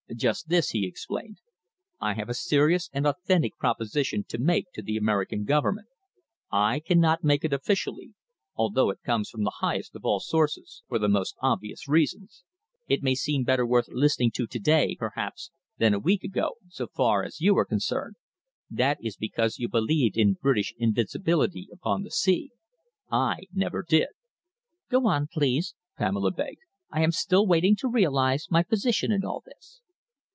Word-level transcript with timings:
"Just 0.13 0.49
this," 0.49 0.71
he 0.71 0.85
explained. 0.85 1.37
"I 2.01 2.15
have 2.15 2.27
a 2.27 2.33
serious 2.33 2.89
and 2.91 3.07
authentic 3.07 3.57
proposition 3.57 4.25
to 4.27 4.37
make 4.39 4.69
to 4.73 4.81
the 4.81 4.97
American 4.97 5.45
Government. 5.45 5.87
I 6.51 6.81
cannot 6.81 7.23
make 7.23 7.45
it 7.45 7.53
officially 7.53 8.13
although 8.53 8.89
it 8.89 9.03
comes 9.03 9.29
from 9.29 9.43
the 9.45 9.61
highest 9.61 9.95
of 9.95 10.03
all 10.03 10.19
sources 10.19 10.83
for 10.89 10.99
the 10.99 11.07
most 11.07 11.37
obvious 11.41 11.87
reasons. 11.87 12.43
It 12.89 13.01
may 13.01 13.15
seem 13.15 13.45
better 13.45 13.65
worth 13.65 13.87
listening 13.87 14.31
to 14.31 14.47
to 14.47 14.59
day, 14.59 14.97
perhaps, 14.99 15.49
than 15.77 15.93
a 15.93 15.97
week 15.99 16.25
ago, 16.25 16.55
so 16.67 16.87
far 16.87 17.23
as 17.23 17.39
you 17.39 17.57
are 17.57 17.63
concerned. 17.65 18.17
That 18.69 18.97
is 19.01 19.15
because 19.15 19.59
you 19.59 19.69
believed 19.69 20.17
in 20.17 20.33
British 20.33 20.73
invincibility 20.77 21.69
upon 21.71 22.03
the 22.03 22.11
sea. 22.11 22.51
I 23.09 23.43
never 23.53 23.81
did." 23.81 24.09
"Go 24.89 25.07
on, 25.07 25.27
please," 25.31 25.73
Pamela 25.97 26.31
begged. 26.31 26.59
"I 26.91 27.01
am 27.01 27.13
still 27.13 27.47
waiting 27.47 27.77
to 27.77 27.87
realise 27.87 28.51
my 28.51 28.61
position 28.61 29.13
in 29.13 29.23
all 29.23 29.41
this." 29.45 29.79